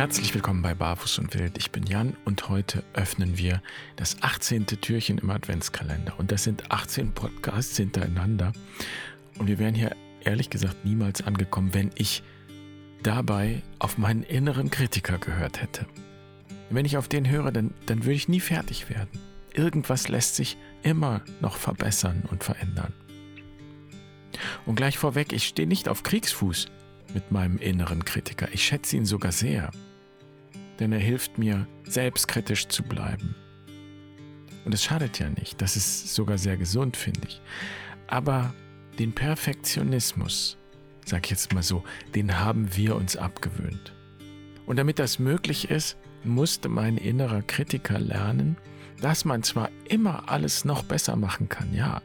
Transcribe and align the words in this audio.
Herzlich 0.00 0.32
willkommen 0.32 0.62
bei 0.62 0.74
Barfuß 0.74 1.18
und 1.18 1.34
Wild. 1.34 1.58
Ich 1.58 1.72
bin 1.72 1.84
Jan 1.84 2.16
und 2.24 2.48
heute 2.48 2.84
öffnen 2.94 3.36
wir 3.36 3.60
das 3.96 4.22
18. 4.22 4.64
Türchen 4.64 5.18
im 5.18 5.28
Adventskalender. 5.28 6.18
Und 6.18 6.32
das 6.32 6.42
sind 6.42 6.72
18 6.72 7.12
Podcasts 7.12 7.76
hintereinander. 7.76 8.54
Und 9.36 9.48
wir 9.48 9.58
wären 9.58 9.74
hier 9.74 9.94
ehrlich 10.24 10.48
gesagt 10.48 10.86
niemals 10.86 11.20
angekommen, 11.20 11.74
wenn 11.74 11.90
ich 11.96 12.22
dabei 13.02 13.60
auf 13.78 13.98
meinen 13.98 14.22
inneren 14.22 14.70
Kritiker 14.70 15.18
gehört 15.18 15.60
hätte. 15.60 15.84
Wenn 16.70 16.86
ich 16.86 16.96
auf 16.96 17.06
den 17.06 17.28
höre, 17.28 17.52
dann, 17.52 17.74
dann 17.84 18.04
würde 18.04 18.14
ich 18.14 18.26
nie 18.26 18.40
fertig 18.40 18.88
werden. 18.88 19.10
Irgendwas 19.52 20.08
lässt 20.08 20.34
sich 20.34 20.56
immer 20.82 21.20
noch 21.42 21.58
verbessern 21.58 22.22
und 22.30 22.42
verändern. 22.42 22.94
Und 24.64 24.76
gleich 24.76 24.96
vorweg, 24.96 25.34
ich 25.34 25.44
stehe 25.44 25.68
nicht 25.68 25.90
auf 25.90 26.04
Kriegsfuß 26.04 26.68
mit 27.12 27.32
meinem 27.32 27.58
inneren 27.58 28.06
Kritiker. 28.06 28.48
Ich 28.52 28.64
schätze 28.64 28.96
ihn 28.96 29.04
sogar 29.04 29.32
sehr, 29.32 29.70
denn 30.80 30.92
er 30.92 30.98
hilft 30.98 31.38
mir, 31.38 31.66
selbstkritisch 31.84 32.68
zu 32.68 32.82
bleiben. 32.82 33.34
Und 34.64 34.74
es 34.74 34.84
schadet 34.84 35.18
ja 35.18 35.28
nicht, 35.30 35.60
das 35.62 35.76
ist 35.76 36.14
sogar 36.14 36.38
sehr 36.38 36.56
gesund, 36.56 36.96
finde 36.96 37.20
ich. 37.28 37.40
Aber 38.06 38.52
den 38.98 39.12
Perfektionismus, 39.12 40.58
sag 41.04 41.24
ich 41.24 41.30
jetzt 41.30 41.54
mal 41.54 41.62
so, 41.62 41.84
den 42.14 42.38
haben 42.38 42.76
wir 42.76 42.96
uns 42.96 43.16
abgewöhnt. 43.16 43.94
Und 44.66 44.76
damit 44.76 44.98
das 44.98 45.18
möglich 45.18 45.70
ist, 45.70 45.96
musste 46.24 46.68
mein 46.68 46.96
innerer 46.96 47.42
Kritiker 47.42 47.98
lernen, 47.98 48.56
dass 49.00 49.24
man 49.24 49.42
zwar 49.42 49.70
immer 49.88 50.28
alles 50.28 50.64
noch 50.64 50.82
besser 50.82 51.16
machen 51.16 51.48
kann, 51.48 51.72
ja, 51.72 52.02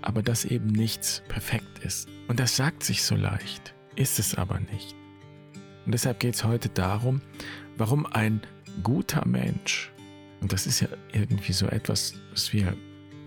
aber 0.00 0.22
dass 0.22 0.44
eben 0.44 0.68
nichts 0.68 1.22
perfekt 1.28 1.80
ist. 1.80 2.08
Und 2.28 2.40
das 2.40 2.56
sagt 2.56 2.82
sich 2.82 3.02
so 3.02 3.14
leicht 3.14 3.74
ist 3.96 4.18
es 4.18 4.34
aber 4.34 4.60
nicht. 4.60 4.94
Und 5.84 5.92
deshalb 5.92 6.20
geht 6.20 6.34
es 6.34 6.44
heute 6.44 6.68
darum, 6.68 7.20
warum 7.76 8.06
ein 8.06 8.40
guter 8.82 9.26
Mensch, 9.26 9.92
und 10.40 10.52
das 10.52 10.66
ist 10.66 10.80
ja 10.80 10.88
irgendwie 11.12 11.52
so 11.52 11.66
etwas, 11.66 12.14
was 12.30 12.52
wir, 12.52 12.76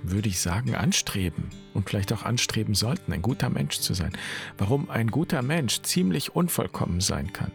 würde 0.03 0.29
ich 0.29 0.39
sagen, 0.39 0.75
anstreben 0.75 1.49
und 1.73 1.89
vielleicht 1.89 2.13
auch 2.13 2.23
anstreben 2.23 2.75
sollten, 2.75 3.11
ein 3.11 3.21
guter 3.21 3.49
Mensch 3.49 3.79
zu 3.79 3.93
sein, 3.93 4.13
warum 4.57 4.89
ein 4.89 5.07
guter 5.07 5.41
Mensch 5.41 5.81
ziemlich 5.81 6.35
unvollkommen 6.35 7.01
sein 7.01 7.33
kann. 7.33 7.51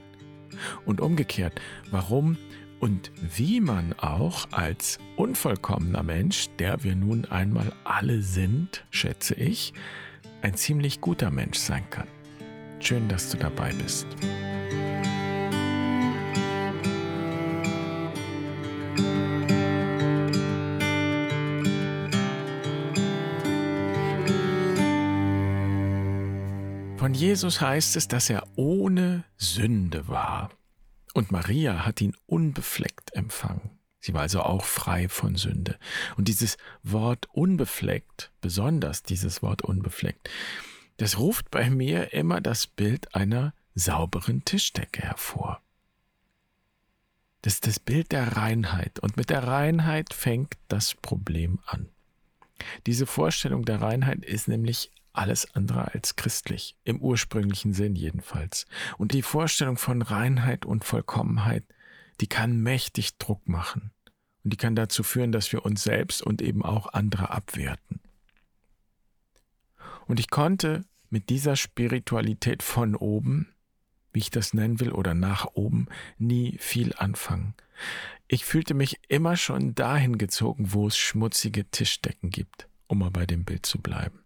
Und 0.84 1.00
umgekehrt, 1.00 1.60
warum 1.90 2.36
und 2.80 3.12
wie 3.36 3.60
man 3.60 3.92
auch 3.98 4.48
als 4.52 4.98
unvollkommener 5.16 6.02
Mensch, 6.02 6.48
der 6.58 6.82
wir 6.82 6.96
nun 6.96 7.24
einmal 7.26 7.72
alle 7.84 8.22
sind, 8.22 8.84
schätze 8.90 9.34
ich, 9.34 9.72
ein 10.42 10.54
ziemlich 10.54 11.00
guter 11.00 11.30
Mensch 11.30 11.58
sein 11.58 11.88
kann. 11.90 12.08
Schön, 12.80 13.08
dass 13.08 13.30
du 13.30 13.36
dabei 13.36 13.72
bist. 13.74 14.06
Von 26.96 27.14
Jesus 27.14 27.60
heißt 27.60 27.96
es, 27.96 28.08
dass 28.08 28.28
er 28.30 28.46
ohne 28.56 29.24
Sünde 29.36 30.08
war. 30.08 30.50
Und 31.14 31.30
Maria 31.30 31.84
hat 31.84 32.00
ihn 32.00 32.16
unbefleckt 32.26 33.14
empfangen. 33.14 33.70
Sie 34.00 34.14
war 34.14 34.22
also 34.22 34.40
auch 34.40 34.64
frei 34.64 35.08
von 35.08 35.36
Sünde. 35.36 35.78
Und 36.16 36.28
dieses 36.28 36.56
Wort 36.82 37.26
unbefleckt, 37.32 38.32
besonders 38.40 39.02
dieses 39.02 39.42
Wort 39.42 39.62
unbefleckt, 39.62 40.30
das 41.00 41.18
ruft 41.18 41.50
bei 41.50 41.70
mir 41.70 42.12
immer 42.12 42.42
das 42.42 42.66
Bild 42.66 43.14
einer 43.14 43.54
sauberen 43.74 44.44
Tischdecke 44.44 45.00
hervor. 45.00 45.62
Das 47.40 47.54
ist 47.54 47.66
das 47.66 47.80
Bild 47.80 48.12
der 48.12 48.36
Reinheit 48.36 48.98
und 48.98 49.16
mit 49.16 49.30
der 49.30 49.44
Reinheit 49.44 50.12
fängt 50.12 50.58
das 50.68 50.94
Problem 50.94 51.58
an. 51.64 51.88
Diese 52.86 53.06
Vorstellung 53.06 53.64
der 53.64 53.80
Reinheit 53.80 54.26
ist 54.26 54.46
nämlich 54.46 54.90
alles 55.14 55.54
andere 55.54 55.94
als 55.94 56.16
christlich, 56.16 56.76
im 56.84 57.00
ursprünglichen 57.00 57.72
Sinn 57.72 57.96
jedenfalls. 57.96 58.66
Und 58.98 59.12
die 59.12 59.22
Vorstellung 59.22 59.78
von 59.78 60.02
Reinheit 60.02 60.66
und 60.66 60.84
Vollkommenheit, 60.84 61.64
die 62.20 62.26
kann 62.26 62.60
mächtig 62.60 63.16
Druck 63.16 63.48
machen. 63.48 63.90
Und 64.44 64.52
die 64.52 64.58
kann 64.58 64.76
dazu 64.76 65.02
führen, 65.02 65.32
dass 65.32 65.50
wir 65.50 65.64
uns 65.64 65.82
selbst 65.82 66.20
und 66.20 66.42
eben 66.42 66.62
auch 66.62 66.92
andere 66.92 67.30
abwerten. 67.30 68.00
Und 70.06 70.20
ich 70.20 70.28
konnte 70.28 70.84
mit 71.10 71.28
dieser 71.28 71.56
Spiritualität 71.56 72.62
von 72.62 72.94
oben, 72.94 73.52
wie 74.12 74.20
ich 74.20 74.30
das 74.30 74.54
nennen 74.54 74.80
will, 74.80 74.92
oder 74.92 75.14
nach 75.14 75.46
oben, 75.54 75.86
nie 76.18 76.56
viel 76.58 76.94
anfangen. 76.96 77.54
Ich 78.28 78.44
fühlte 78.44 78.74
mich 78.74 79.00
immer 79.08 79.36
schon 79.36 79.74
dahin 79.74 80.18
gezogen, 80.18 80.72
wo 80.72 80.86
es 80.86 80.96
schmutzige 80.96 81.68
Tischdecken 81.70 82.30
gibt, 82.30 82.68
um 82.86 82.98
mal 82.98 83.10
bei 83.10 83.26
dem 83.26 83.44
Bild 83.44 83.66
zu 83.66 83.80
bleiben. 83.80 84.20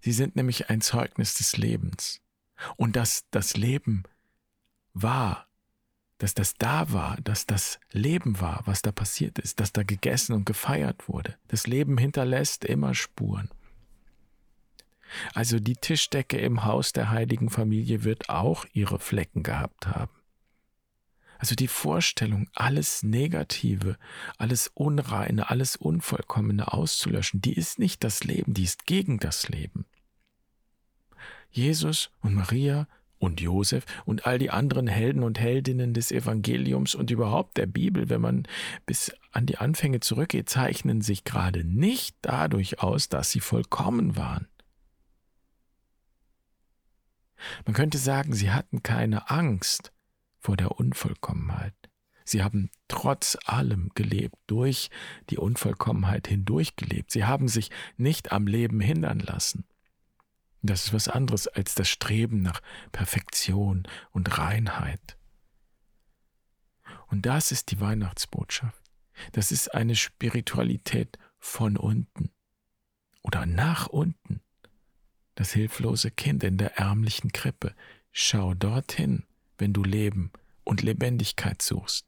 Sie 0.00 0.12
sind 0.12 0.36
nämlich 0.36 0.70
ein 0.70 0.80
Zeugnis 0.80 1.34
des 1.34 1.56
Lebens. 1.56 2.20
Und 2.76 2.96
dass 2.96 3.24
das 3.30 3.56
Leben 3.56 4.02
war, 4.92 5.46
dass 6.18 6.34
das 6.34 6.54
da 6.54 6.92
war, 6.92 7.16
dass 7.22 7.46
das 7.46 7.78
Leben 7.92 8.40
war, 8.40 8.62
was 8.64 8.82
da 8.82 8.90
passiert 8.90 9.38
ist, 9.38 9.60
dass 9.60 9.72
da 9.72 9.84
gegessen 9.84 10.32
und 10.32 10.44
gefeiert 10.44 11.08
wurde. 11.08 11.36
Das 11.46 11.66
Leben 11.66 11.96
hinterlässt 11.96 12.64
immer 12.64 12.94
Spuren. 12.94 13.50
Also 15.34 15.58
die 15.58 15.76
Tischdecke 15.76 16.38
im 16.38 16.64
Haus 16.64 16.92
der 16.92 17.10
heiligen 17.10 17.50
Familie 17.50 18.04
wird 18.04 18.28
auch 18.28 18.66
ihre 18.72 18.98
Flecken 18.98 19.42
gehabt 19.42 19.86
haben. 19.86 20.12
Also 21.38 21.54
die 21.54 21.68
Vorstellung, 21.68 22.48
alles 22.52 23.04
Negative, 23.04 23.96
alles 24.38 24.70
Unreine, 24.74 25.50
alles 25.50 25.76
Unvollkommene 25.76 26.72
auszulöschen, 26.72 27.40
die 27.40 27.54
ist 27.54 27.78
nicht 27.78 28.02
das 28.02 28.24
Leben, 28.24 28.54
die 28.54 28.64
ist 28.64 28.86
gegen 28.86 29.18
das 29.18 29.48
Leben. 29.48 29.86
Jesus 31.50 32.10
und 32.20 32.34
Maria 32.34 32.88
und 33.18 33.40
Josef 33.40 33.84
und 34.04 34.26
all 34.26 34.38
die 34.38 34.50
anderen 34.50 34.86
Helden 34.86 35.22
und 35.22 35.38
Heldinnen 35.38 35.94
des 35.94 36.10
Evangeliums 36.12 36.94
und 36.94 37.10
überhaupt 37.10 37.56
der 37.56 37.66
Bibel, 37.66 38.08
wenn 38.08 38.20
man 38.20 38.46
bis 38.84 39.12
an 39.32 39.46
die 39.46 39.58
Anfänge 39.58 40.00
zurückgeht, 40.00 40.48
zeichnen 40.48 41.02
sich 41.02 41.24
gerade 41.24 41.64
nicht 41.64 42.16
dadurch 42.22 42.82
aus, 42.82 43.08
dass 43.08 43.30
sie 43.30 43.40
vollkommen 43.40 44.16
waren. 44.16 44.48
Man 47.64 47.74
könnte 47.74 47.98
sagen, 47.98 48.32
sie 48.32 48.50
hatten 48.50 48.82
keine 48.82 49.30
Angst 49.30 49.92
vor 50.38 50.56
der 50.56 50.72
Unvollkommenheit. 50.72 51.74
Sie 52.24 52.42
haben 52.42 52.70
trotz 52.88 53.38
allem 53.46 53.90
gelebt, 53.94 54.36
durch 54.46 54.90
die 55.30 55.38
Unvollkommenheit 55.38 56.28
hindurch 56.28 56.76
gelebt. 56.76 57.10
Sie 57.10 57.24
haben 57.24 57.48
sich 57.48 57.70
nicht 57.96 58.32
am 58.32 58.46
Leben 58.46 58.80
hindern 58.80 59.20
lassen. 59.20 59.64
Das 60.62 60.84
ist 60.84 60.92
was 60.92 61.08
anderes 61.08 61.48
als 61.48 61.74
das 61.74 61.88
Streben 61.88 62.42
nach 62.42 62.60
Perfektion 62.92 63.86
und 64.10 64.36
Reinheit. 64.38 65.16
Und 67.06 67.24
das 67.24 67.52
ist 67.52 67.70
die 67.70 67.80
Weihnachtsbotschaft. 67.80 68.82
Das 69.32 69.50
ist 69.50 69.74
eine 69.74 69.96
Spiritualität 69.96 71.18
von 71.38 71.76
unten 71.76 72.30
oder 73.22 73.46
nach 73.46 73.86
unten 73.86 74.42
das 75.38 75.52
hilflose 75.52 76.10
Kind 76.10 76.42
in 76.42 76.58
der 76.58 76.78
ärmlichen 76.78 77.30
Krippe. 77.30 77.72
Schau 78.10 78.54
dorthin, 78.54 79.22
wenn 79.56 79.72
du 79.72 79.84
Leben 79.84 80.32
und 80.64 80.82
Lebendigkeit 80.82 81.62
suchst. 81.62 82.06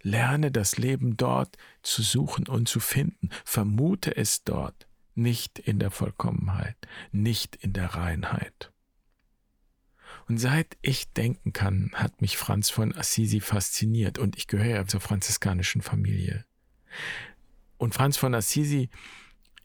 Lerne 0.00 0.50
das 0.50 0.78
Leben 0.78 1.18
dort 1.18 1.58
zu 1.82 2.02
suchen 2.02 2.48
und 2.48 2.66
zu 2.66 2.80
finden. 2.80 3.28
Vermute 3.44 4.16
es 4.16 4.42
dort, 4.42 4.88
nicht 5.14 5.58
in 5.58 5.78
der 5.78 5.90
Vollkommenheit, 5.90 6.76
nicht 7.12 7.56
in 7.56 7.74
der 7.74 7.94
Reinheit. 7.94 8.72
Und 10.28 10.38
seit 10.38 10.78
ich 10.80 11.12
denken 11.12 11.52
kann, 11.52 11.90
hat 11.92 12.22
mich 12.22 12.38
Franz 12.38 12.70
von 12.70 12.96
Assisi 12.96 13.40
fasziniert 13.40 14.18
und 14.18 14.38
ich 14.38 14.46
gehöre 14.46 14.76
ja 14.76 14.86
zur 14.86 15.00
franziskanischen 15.00 15.82
Familie. 15.82 16.46
Und 17.76 17.94
Franz 17.94 18.16
von 18.16 18.34
Assisi 18.34 18.88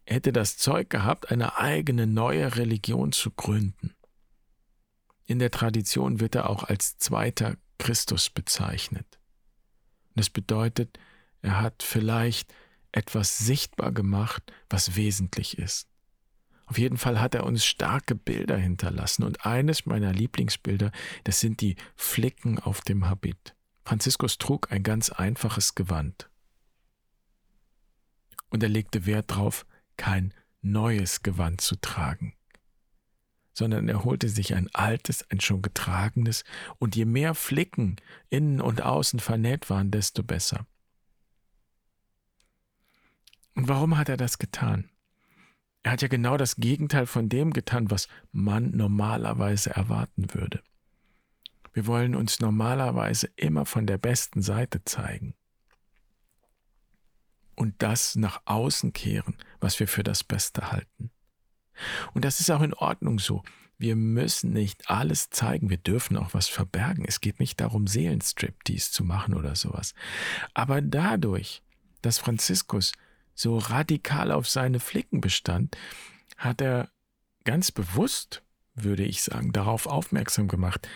hätte 0.05 0.33
das 0.33 0.57
Zeug 0.57 0.89
gehabt, 0.89 1.31
eine 1.31 1.57
eigene 1.57 2.07
neue 2.07 2.55
Religion 2.55 3.11
zu 3.11 3.31
gründen. 3.31 3.95
In 5.25 5.39
der 5.39 5.51
Tradition 5.51 6.19
wird 6.19 6.35
er 6.35 6.49
auch 6.49 6.63
als 6.63 6.97
zweiter 6.97 7.57
Christus 7.77 8.29
bezeichnet. 8.29 9.19
Das 10.15 10.29
bedeutet, 10.29 10.99
er 11.41 11.61
hat 11.61 11.83
vielleicht 11.83 12.53
etwas 12.91 13.39
sichtbar 13.39 13.91
gemacht, 13.91 14.53
was 14.69 14.95
wesentlich 14.95 15.57
ist. 15.57 15.87
Auf 16.65 16.77
jeden 16.77 16.97
Fall 16.97 17.19
hat 17.19 17.35
er 17.35 17.45
uns 17.45 17.65
starke 17.65 18.15
Bilder 18.15 18.57
hinterlassen 18.57 19.23
und 19.23 19.45
eines 19.45 19.85
meiner 19.85 20.13
Lieblingsbilder, 20.13 20.91
das 21.23 21.39
sind 21.39 21.61
die 21.61 21.75
Flicken 21.95 22.59
auf 22.59 22.81
dem 22.81 23.09
Habit. 23.09 23.55
Franziskus 23.83 24.37
trug 24.37 24.71
ein 24.71 24.83
ganz 24.83 25.09
einfaches 25.09 25.75
Gewand. 25.75 26.29
Und 28.49 28.63
er 28.63 28.69
legte 28.69 29.05
Wert 29.05 29.31
darauf, 29.31 29.65
kein 29.97 30.33
neues 30.61 31.23
Gewand 31.23 31.61
zu 31.61 31.75
tragen. 31.75 32.35
sondern 33.55 33.87
er 33.87 34.03
holte 34.03 34.29
sich 34.29 34.55
ein 34.55 34.67
altes, 34.73 35.29
ein 35.29 35.39
schon 35.39 35.61
getragenes, 35.61 36.43
und 36.79 36.95
je 36.95 37.05
mehr 37.05 37.35
Flicken 37.35 37.97
innen 38.29 38.59
und 38.59 38.81
außen 38.81 39.19
vernäht 39.19 39.69
waren, 39.69 39.91
desto 39.91 40.23
besser. 40.23 40.65
Und 43.53 43.67
warum 43.67 43.95
hat 43.97 44.09
er 44.09 44.17
das 44.17 44.39
getan? 44.39 44.89
Er 45.83 45.91
hat 45.91 46.01
ja 46.01 46.07
genau 46.07 46.37
das 46.37 46.55
Gegenteil 46.55 47.05
von 47.05 47.29
dem 47.29 47.53
getan, 47.53 47.91
was 47.91 48.07
man 48.31 48.71
normalerweise 48.71 49.69
erwarten 49.69 50.33
würde. 50.33 50.63
Wir 51.73 51.85
wollen 51.85 52.15
uns 52.15 52.39
normalerweise 52.39 53.27
immer 53.35 53.65
von 53.67 53.85
der 53.85 53.99
besten 53.99 54.41
Seite 54.41 54.83
zeigen 54.85 55.35
und 57.55 57.75
das 57.79 58.15
nach 58.15 58.41
außen 58.45 58.93
kehren, 58.93 59.35
was 59.59 59.79
wir 59.79 59.87
für 59.87 60.03
das 60.03 60.23
Beste 60.23 60.71
halten. 60.71 61.11
Und 62.13 62.25
das 62.25 62.39
ist 62.39 62.51
auch 62.51 62.61
in 62.61 62.73
Ordnung 62.73 63.19
so. 63.19 63.43
Wir 63.77 63.95
müssen 63.95 64.53
nicht 64.53 64.89
alles 64.89 65.29
zeigen, 65.29 65.69
wir 65.69 65.77
dürfen 65.77 66.15
auch 66.15 66.33
was 66.33 66.47
verbergen. 66.47 67.05
Es 67.05 67.21
geht 67.21 67.39
nicht 67.39 67.59
darum, 67.59 67.87
Seelenstriptease 67.87 68.91
zu 68.91 69.03
machen 69.03 69.33
oder 69.33 69.55
sowas. 69.55 69.93
Aber 70.53 70.81
dadurch, 70.81 71.63
dass 72.01 72.19
Franziskus 72.19 72.93
so 73.33 73.57
radikal 73.57 74.31
auf 74.31 74.47
seine 74.47 74.79
Flicken 74.79 75.21
bestand, 75.21 75.75
hat 76.37 76.61
er 76.61 76.89
ganz 77.43 77.71
bewusst, 77.71 78.43
würde 78.75 79.03
ich 79.03 79.23
sagen, 79.23 79.51
darauf 79.51 79.87
aufmerksam 79.87 80.47
gemacht, 80.47 80.87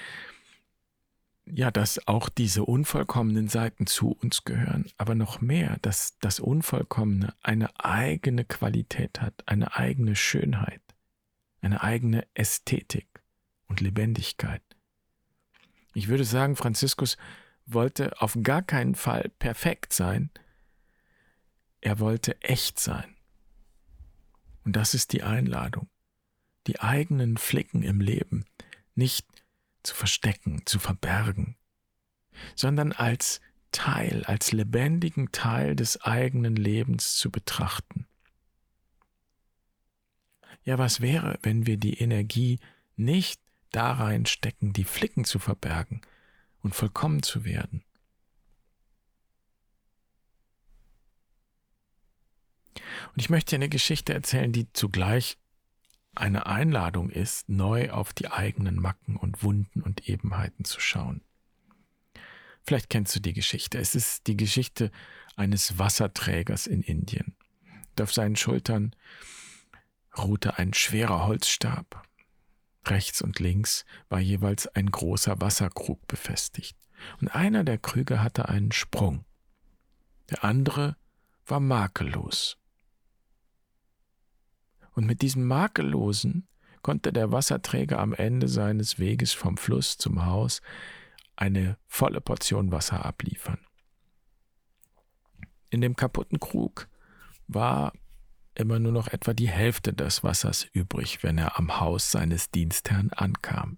ja, 1.53 1.71
dass 1.71 2.07
auch 2.07 2.29
diese 2.29 2.63
unvollkommenen 2.63 3.47
Seiten 3.47 3.88
zu 3.88 4.11
uns 4.11 4.44
gehören, 4.44 4.85
aber 4.97 5.15
noch 5.15 5.41
mehr, 5.41 5.77
dass 5.81 6.17
das 6.19 6.39
Unvollkommene 6.39 7.33
eine 7.41 7.79
eigene 7.79 8.45
Qualität 8.45 9.21
hat, 9.21 9.44
eine 9.47 9.75
eigene 9.75 10.15
Schönheit, 10.15 10.81
eine 11.61 11.81
eigene 11.83 12.27
Ästhetik 12.33 13.07
und 13.67 13.81
Lebendigkeit. 13.81 14.61
Ich 15.94 16.07
würde 16.07 16.25
sagen, 16.25 16.55
Franziskus 16.55 17.17
wollte 17.65 18.21
auf 18.21 18.38
gar 18.44 18.61
keinen 18.61 18.95
Fall 18.95 19.29
perfekt 19.39 19.94
sein, 19.94 20.29
er 21.81 21.99
wollte 21.99 22.41
echt 22.41 22.79
sein. 22.79 23.15
Und 24.63 24.75
das 24.75 24.94
ist 24.94 25.13
die 25.13 25.23
Einladung, 25.23 25.88
die 26.67 26.81
eigenen 26.81 27.38
Flicken 27.38 27.83
im 27.83 28.01
Leben 28.01 28.45
nicht 28.95 29.27
zu 29.87 29.95
verstecken, 29.95 30.61
zu 30.65 30.79
verbergen, 30.79 31.55
sondern 32.55 32.91
als 32.91 33.39
Teil, 33.71 34.23
als 34.25 34.51
lebendigen 34.51 35.31
Teil 35.31 35.75
des 35.75 36.01
eigenen 36.01 36.55
Lebens 36.57 37.15
zu 37.15 37.31
betrachten. 37.31 38.05
Ja, 40.63 40.77
was 40.77 40.99
wäre, 40.99 41.39
wenn 41.41 41.65
wir 41.65 41.77
die 41.77 41.99
Energie 41.99 42.59
nicht 42.97 43.41
da 43.71 43.93
reinstecken, 43.93 44.73
die 44.73 44.83
Flicken 44.83 45.23
zu 45.23 45.39
verbergen 45.39 46.01
und 46.61 46.75
vollkommen 46.75 47.23
zu 47.23 47.45
werden? 47.45 47.83
Und 53.13 53.21
ich 53.21 53.29
möchte 53.29 53.55
eine 53.55 53.69
Geschichte 53.69 54.13
erzählen, 54.13 54.51
die 54.51 54.71
zugleich 54.73 55.37
eine 56.17 56.45
Einladung 56.45 57.09
ist, 57.09 57.49
neu 57.49 57.91
auf 57.91 58.13
die 58.13 58.29
eigenen 58.31 58.79
Macken 58.79 59.15
und 59.15 59.43
Wunden 59.43 59.81
und 59.81 60.07
Ebenheiten 60.07 60.65
zu 60.65 60.79
schauen. 60.79 61.21
Vielleicht 62.63 62.89
kennst 62.89 63.15
du 63.15 63.21
die 63.21 63.33
Geschichte. 63.33 63.77
Es 63.77 63.95
ist 63.95 64.27
die 64.27 64.35
Geschichte 64.35 64.91
eines 65.35 65.79
Wasserträgers 65.79 66.67
in 66.67 66.81
Indien. 66.81 67.35
Und 67.91 68.01
auf 68.01 68.13
seinen 68.13 68.35
Schultern 68.35 68.95
ruhte 70.17 70.57
ein 70.57 70.73
schwerer 70.73 71.25
Holzstab. 71.25 72.03
Rechts 72.85 73.21
und 73.21 73.39
links 73.39 73.85
war 74.09 74.19
jeweils 74.19 74.67
ein 74.67 74.91
großer 74.91 75.39
Wasserkrug 75.39 76.05
befestigt. 76.07 76.77
Und 77.21 77.29
einer 77.29 77.63
der 77.63 77.77
Krüge 77.77 78.21
hatte 78.21 78.49
einen 78.49 78.71
Sprung. 78.71 79.25
Der 80.29 80.43
andere 80.43 80.97
war 81.45 81.59
makellos. 81.59 82.57
Und 84.97 85.05
mit 85.05 85.21
diesem 85.21 85.45
Makellosen 85.45 86.47
konnte 86.81 87.13
der 87.13 87.31
Wasserträger 87.31 87.99
am 87.99 88.13
Ende 88.13 88.47
seines 88.47 88.97
Weges 88.97 89.31
vom 89.31 89.55
Fluss 89.55 89.99
zum 89.99 90.25
Haus 90.25 90.59
eine 91.35 91.77
volle 91.85 92.19
Portion 92.19 92.71
Wasser 92.71 93.05
abliefern. 93.05 93.59
In 95.69 95.81
dem 95.81 95.95
kaputten 95.95 96.39
Krug 96.39 96.88
war 97.47 97.94
immer 98.55 98.79
nur 98.79 98.91
noch 98.91 99.07
etwa 99.09 99.35
die 99.35 99.49
Hälfte 99.49 99.94
des 99.94 100.23
Wassers 100.23 100.67
übrig, 100.73 101.21
wenn 101.21 101.38
er 101.38 101.59
am 101.59 101.79
Haus 101.79 102.09
seines 102.09 102.49
Dienstherrn 102.49 103.11
ankam. 103.11 103.77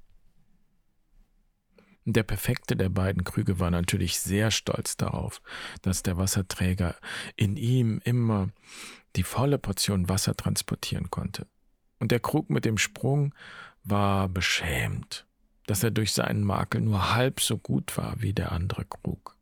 Der 2.11 2.23
perfekte 2.23 2.75
der 2.75 2.89
beiden 2.89 3.23
Krüge 3.23 3.59
war 3.59 3.69
natürlich 3.69 4.19
sehr 4.19 4.49
stolz 4.49 4.97
darauf, 4.97 5.43
dass 5.83 6.01
der 6.01 6.17
Wasserträger 6.17 6.95
in 7.35 7.55
ihm 7.55 8.01
immer 8.03 8.49
die 9.15 9.21
volle 9.21 9.59
Portion 9.59 10.09
Wasser 10.09 10.35
transportieren 10.35 11.11
konnte. 11.11 11.45
Und 11.99 12.11
der 12.11 12.19
Krug 12.19 12.49
mit 12.49 12.65
dem 12.65 12.79
Sprung 12.79 13.35
war 13.83 14.27
beschämt, 14.27 15.27
dass 15.67 15.83
er 15.83 15.91
durch 15.91 16.13
seinen 16.13 16.43
Makel 16.43 16.81
nur 16.81 17.13
halb 17.13 17.41
so 17.41 17.59
gut 17.59 17.95
war 17.95 18.15
wie 18.19 18.33
der 18.33 18.53
andere 18.53 18.85
Krug. 18.85 19.35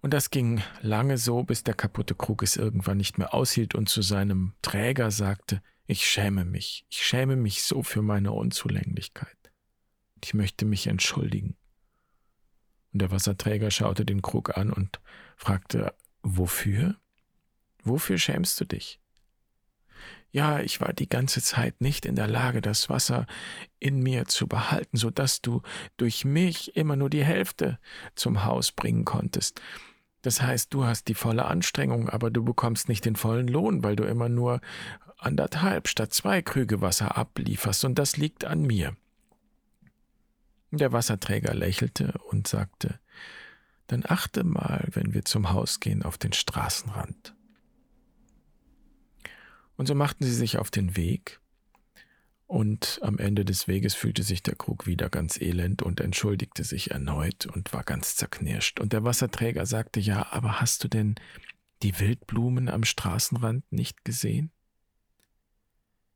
Und 0.00 0.14
das 0.14 0.30
ging 0.30 0.62
lange 0.80 1.18
so, 1.18 1.42
bis 1.42 1.64
der 1.64 1.74
kaputte 1.74 2.14
Krug 2.14 2.44
es 2.44 2.54
irgendwann 2.56 2.98
nicht 2.98 3.18
mehr 3.18 3.34
aushielt 3.34 3.74
und 3.74 3.88
zu 3.88 4.00
seinem 4.00 4.52
Träger 4.62 5.10
sagte, 5.10 5.60
ich 5.88 6.08
schäme 6.08 6.44
mich, 6.44 6.84
ich 6.88 7.04
schäme 7.04 7.34
mich 7.34 7.64
so 7.64 7.82
für 7.82 8.02
meine 8.02 8.30
Unzulänglichkeit. 8.30 9.35
Ich 10.22 10.34
möchte 10.34 10.64
mich 10.64 10.86
entschuldigen. 10.86 11.56
Und 12.92 13.02
der 13.02 13.10
Wasserträger 13.10 13.70
schaute 13.70 14.04
den 14.04 14.22
Krug 14.22 14.56
an 14.56 14.72
und 14.72 15.00
fragte 15.36 15.94
Wofür? 16.22 16.96
Wofür 17.84 18.18
schämst 18.18 18.60
du 18.60 18.64
dich? 18.64 19.00
Ja, 20.30 20.60
ich 20.60 20.80
war 20.80 20.92
die 20.92 21.08
ganze 21.08 21.40
Zeit 21.40 21.80
nicht 21.80 22.04
in 22.04 22.16
der 22.16 22.26
Lage, 22.26 22.60
das 22.60 22.90
Wasser 22.90 23.26
in 23.78 24.02
mir 24.02 24.26
zu 24.26 24.46
behalten, 24.46 24.96
so 24.96 25.10
dass 25.10 25.40
du 25.40 25.62
durch 25.96 26.24
mich 26.24 26.76
immer 26.76 26.96
nur 26.96 27.08
die 27.08 27.24
Hälfte 27.24 27.78
zum 28.16 28.44
Haus 28.44 28.72
bringen 28.72 29.04
konntest. 29.04 29.60
Das 30.22 30.42
heißt, 30.42 30.74
du 30.74 30.84
hast 30.84 31.08
die 31.08 31.14
volle 31.14 31.46
Anstrengung, 31.46 32.08
aber 32.08 32.30
du 32.30 32.44
bekommst 32.44 32.88
nicht 32.88 33.04
den 33.04 33.16
vollen 33.16 33.48
Lohn, 33.48 33.84
weil 33.84 33.96
du 33.96 34.04
immer 34.04 34.28
nur 34.28 34.60
anderthalb 35.18 35.88
statt 35.88 36.12
zwei 36.12 36.42
Krüge 36.42 36.80
Wasser 36.80 37.16
ablieferst, 37.16 37.84
und 37.84 37.98
das 37.98 38.16
liegt 38.16 38.44
an 38.44 38.62
mir. 38.62 38.96
Der 40.70 40.92
Wasserträger 40.92 41.54
lächelte 41.54 42.18
und 42.30 42.48
sagte, 42.48 42.98
dann 43.86 44.02
achte 44.06 44.44
mal, 44.44 44.88
wenn 44.92 45.14
wir 45.14 45.24
zum 45.24 45.50
Haus 45.50 45.80
gehen, 45.80 46.02
auf 46.02 46.18
den 46.18 46.32
Straßenrand. 46.32 47.34
Und 49.76 49.86
so 49.86 49.94
machten 49.94 50.24
sie 50.24 50.34
sich 50.34 50.58
auf 50.58 50.70
den 50.70 50.96
Weg, 50.96 51.40
und 52.46 53.00
am 53.02 53.18
Ende 53.18 53.44
des 53.44 53.66
Weges 53.66 53.94
fühlte 53.94 54.22
sich 54.22 54.42
der 54.42 54.54
Krug 54.54 54.86
wieder 54.86 55.10
ganz 55.10 55.40
elend 55.40 55.82
und 55.82 56.00
entschuldigte 56.00 56.62
sich 56.62 56.92
erneut 56.92 57.46
und 57.46 57.72
war 57.72 57.82
ganz 57.82 58.14
zerknirscht. 58.14 58.78
Und 58.78 58.92
der 58.92 59.02
Wasserträger 59.02 59.66
sagte, 59.66 59.98
ja, 59.98 60.30
aber 60.30 60.60
hast 60.60 60.84
du 60.84 60.88
denn 60.88 61.16
die 61.82 61.98
Wildblumen 61.98 62.68
am 62.68 62.84
Straßenrand 62.84 63.70
nicht 63.72 64.04
gesehen? 64.04 64.52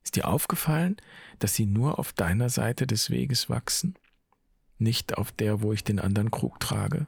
Ist 0.05 0.15
dir 0.15 0.29
aufgefallen, 0.29 0.97
dass 1.41 1.55
sie 1.55 1.67
nur 1.67 1.99
auf 1.99 2.13
deiner 2.13 2.49
Seite 2.49 2.87
des 2.87 3.11
Weges 3.11 3.51
wachsen, 3.51 3.95
nicht 4.81 5.17
auf 5.19 5.33
der, 5.33 5.63
wo 5.63 5.73
ich 5.73 5.85
den 5.85 5.99
anderen 5.99 6.31
Krug 6.31 6.61
trage? 6.61 7.07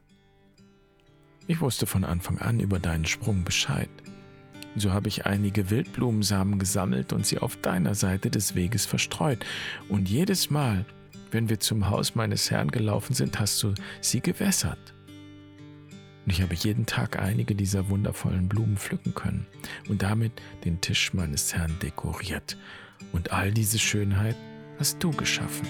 Ich 1.46 1.60
wusste 1.60 1.86
von 1.86 2.04
Anfang 2.04 2.38
an 2.38 2.60
über 2.60 2.78
deinen 2.78 3.04
Sprung 3.04 3.44
Bescheid. 3.44 3.90
So 4.76 4.92
habe 4.92 5.08
ich 5.08 5.26
einige 5.26 5.70
Wildblumensamen 5.70 6.58
gesammelt 6.58 7.12
und 7.12 7.26
sie 7.26 7.38
auf 7.38 7.56
deiner 7.56 7.94
Seite 7.94 8.30
des 8.30 8.54
Weges 8.54 8.86
verstreut. 8.86 9.44
Und 9.88 10.08
jedes 10.08 10.50
Mal, 10.50 10.86
wenn 11.30 11.48
wir 11.48 11.60
zum 11.60 11.90
Haus 11.90 12.14
meines 12.14 12.50
Herrn 12.50 12.70
gelaufen 12.70 13.14
sind, 13.14 13.38
hast 13.38 13.62
du 13.62 13.74
sie 14.00 14.20
gewässert. 14.20 14.94
Und 16.24 16.32
ich 16.32 16.40
habe 16.40 16.54
jeden 16.54 16.86
Tag 16.86 17.18
einige 17.18 17.54
dieser 17.54 17.88
wundervollen 17.88 18.48
Blumen 18.48 18.76
pflücken 18.76 19.14
können 19.14 19.46
und 19.88 20.02
damit 20.02 20.32
den 20.64 20.80
Tisch 20.80 21.12
meines 21.12 21.52
Herrn 21.54 21.76
dekoriert. 21.82 22.56
Und 23.12 23.32
all 23.32 23.50
diese 23.50 23.78
Schönheit 23.78 24.36
hast 24.78 25.02
du 25.02 25.10
geschaffen. 25.10 25.66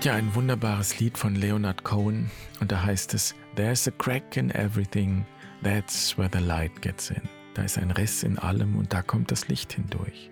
Gibt 0.00 0.14
ja 0.14 0.14
ein 0.14 0.34
wunderbares 0.34 0.98
Lied 0.98 1.18
von 1.18 1.34
Leonard 1.34 1.84
Cohen 1.84 2.30
und 2.58 2.72
da 2.72 2.82
heißt 2.82 3.12
es 3.12 3.34
There's 3.54 3.86
a 3.86 3.90
crack 3.90 4.34
in 4.38 4.50
everything, 4.52 5.26
that's 5.62 6.16
where 6.16 6.30
the 6.32 6.38
light 6.38 6.80
gets 6.80 7.10
in. 7.10 7.20
Da 7.52 7.64
ist 7.64 7.76
ein 7.76 7.90
Riss 7.90 8.22
in 8.22 8.38
allem 8.38 8.76
und 8.76 8.94
da 8.94 9.02
kommt 9.02 9.30
das 9.30 9.48
Licht 9.48 9.74
hindurch. 9.74 10.30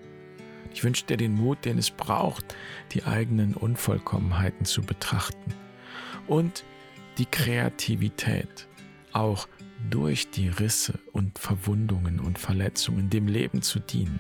Ich 0.73 0.85
wünsche 0.85 1.05
dir 1.05 1.19
den 1.19 1.35
Mut, 1.35 1.67
den 1.67 1.77
es 1.77 1.91
braucht, 1.91 2.57
die 2.93 3.05
eigenen 3.05 3.53
Unvollkommenheiten 3.53 4.65
zu 4.65 4.81
betrachten 4.81 5.53
und 6.29 6.65
die 7.19 7.27
Kreativität, 7.27 8.67
auch 9.13 9.49
durch 9.91 10.31
die 10.31 10.49
Risse 10.49 10.99
und 11.13 11.39
Verwundungen 11.39 12.21
und 12.21 12.39
Verletzungen 12.39 13.11
dem 13.11 13.27
Leben 13.27 13.61
zu 13.61 13.81
dienen. 13.81 14.19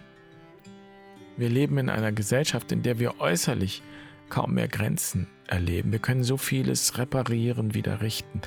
Wir 1.38 1.49
leben 1.49 1.78
in 1.78 1.88
einer 1.88 2.12
Gesellschaft, 2.12 2.71
in 2.71 2.83
der 2.83 2.99
wir 2.99 3.19
äußerlich 3.19 3.83
kaum 4.28 4.52
mehr 4.52 4.69
Grenzen 4.69 5.26
erleben. 5.49 5.93
Wir 5.93 5.99
können 5.99 6.23
so 6.23 6.37
vieles 6.37 6.99
reparieren, 6.99 7.75
wieder 7.75 8.00
richten. 8.00 8.40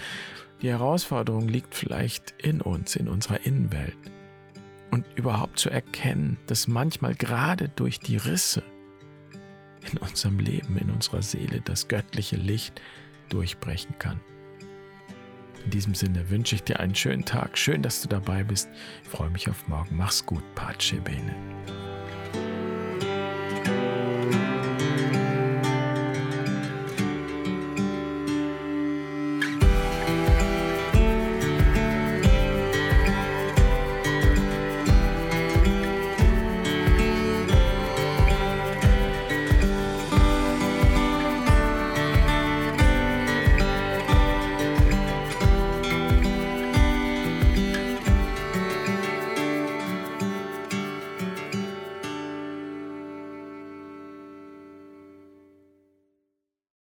Die 0.62 0.70
Herausforderung 0.70 1.48
liegt 1.48 1.75
vielleicht 1.75 2.34
in 2.38 2.62
uns, 2.62 2.96
in 2.96 3.08
unserer 3.08 3.46
Innenwelt. 3.46 3.98
Und 4.91 5.05
überhaupt 5.15 5.58
zu 5.58 5.70
erkennen, 5.70 6.38
dass 6.48 6.67
manchmal 6.67 7.15
gerade 7.15 7.70
durch 7.70 8.00
die 8.00 8.17
Risse 8.17 8.63
in 9.91 9.98
unserem 10.00 10.39
Leben, 10.39 10.77
in 10.77 10.89
unserer 10.89 11.22
Seele 11.22 11.62
das 11.62 11.88
göttliche 11.88 12.36
Licht 12.36 12.81
durchbrechen 13.29 13.98
kann. 14.00 14.20
In 15.63 15.72
diesem 15.72 15.96
Sinne 15.96 16.29
wünsche 16.29 16.55
ich 16.55 16.63
dir 16.63 16.79
einen 16.79 16.96
schönen 16.96 17.25
Tag. 17.25 17.58
Schön, 17.58 17.81
dass 17.81 18.01
du 18.01 18.08
dabei 18.08 18.43
bist. 18.43 18.70
Ich 19.03 19.10
freue 19.10 19.29
mich 19.29 19.50
auf 19.50 19.67
morgen. 19.67 19.96
Mach's 19.96 20.25
gut. 20.25 20.43
Pace 20.55 20.96
bene. 21.03 21.36